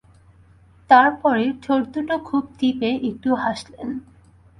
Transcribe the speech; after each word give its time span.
তার 0.89 1.09
পরে 1.21 1.45
ঠোঁটদুটো 1.63 2.15
খুব 2.19 2.43
টিপে 2.59 2.89
একটু 3.09 3.29
হাসলেন। 3.35 3.87